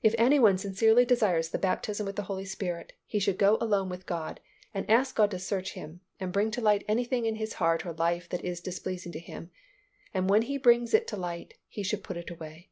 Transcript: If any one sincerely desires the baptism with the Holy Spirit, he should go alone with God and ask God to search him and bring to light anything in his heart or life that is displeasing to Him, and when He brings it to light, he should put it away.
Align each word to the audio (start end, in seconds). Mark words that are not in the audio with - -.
If 0.00 0.14
any 0.16 0.38
one 0.38 0.58
sincerely 0.58 1.04
desires 1.04 1.48
the 1.48 1.58
baptism 1.58 2.06
with 2.06 2.14
the 2.14 2.22
Holy 2.30 2.44
Spirit, 2.44 2.92
he 3.04 3.18
should 3.18 3.36
go 3.36 3.58
alone 3.60 3.88
with 3.88 4.06
God 4.06 4.38
and 4.72 4.88
ask 4.88 5.16
God 5.16 5.32
to 5.32 5.40
search 5.40 5.72
him 5.72 6.02
and 6.20 6.32
bring 6.32 6.52
to 6.52 6.60
light 6.60 6.84
anything 6.86 7.26
in 7.26 7.34
his 7.34 7.54
heart 7.54 7.84
or 7.84 7.92
life 7.92 8.28
that 8.28 8.44
is 8.44 8.60
displeasing 8.60 9.10
to 9.10 9.18
Him, 9.18 9.50
and 10.14 10.30
when 10.30 10.42
He 10.42 10.56
brings 10.56 10.94
it 10.94 11.08
to 11.08 11.16
light, 11.16 11.54
he 11.66 11.82
should 11.82 12.04
put 12.04 12.16
it 12.16 12.30
away. 12.30 12.70